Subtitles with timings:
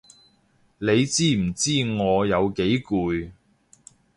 [0.79, 3.31] 你知唔知我有幾攰？